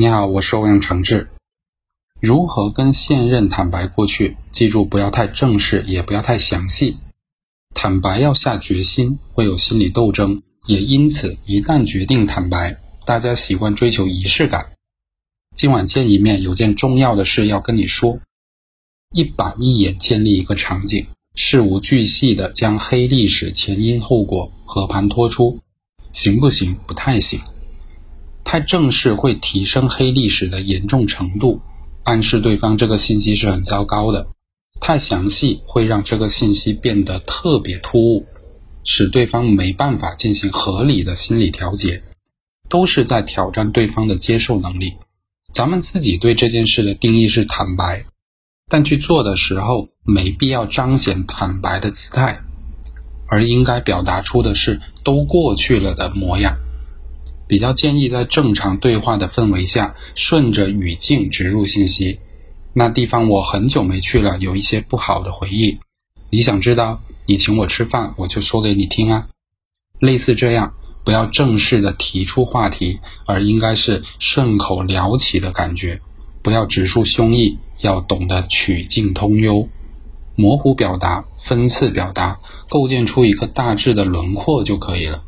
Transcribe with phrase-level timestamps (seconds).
[0.00, 1.28] 你好，我是欧阳承志。
[2.20, 4.34] 如何跟现任坦白过去？
[4.50, 6.96] 记住，不要太正式，也不要太详细。
[7.74, 14.70] 坦白要下决心，会有心理斗争，也因此，一旦决定坦白，大家习惯追求仪式感。
[15.54, 18.20] 今晚见一面，有件重要的事要跟你说。
[19.14, 25.60] 一板一眼建立一个场景，事无巨细的将黑历史前因后果和盘托出，
[26.10, 26.74] 行不行？
[26.86, 27.38] 不太行。
[28.50, 31.60] 太正式会提升黑历史的严重程度，
[32.02, 34.26] 暗示对方这个信息是很糟糕的；
[34.80, 38.26] 太详细会让这个信息变得特别突兀，
[38.82, 42.02] 使对方没办法进行合理的心理调节，
[42.68, 44.94] 都是在挑战对方的接受能力。
[45.52, 48.04] 咱们自己对这件事的定义是坦白，
[48.68, 52.40] 但去做的时候没必要彰显坦白的姿态，
[53.28, 56.58] 而应该表达出的是都过去了的模样。
[57.50, 62.20] 比较建议在正常对话的氛围下，顺着语境植入信息。
[62.72, 65.80] 那地方我很久没去了，有一些不好的回忆。
[66.30, 67.02] 你想知道？
[67.26, 69.26] 你请我吃饭，我就说给你听啊。
[69.98, 76.00] 类似这样，不要正式的提出话题，而应该是顺口聊起的感觉。
[76.42, 79.68] 不要直抒胸臆，要懂得曲径通幽，
[80.36, 85.24] 模糊表达、分次表达，构建出一个大致的轮廓就可以了。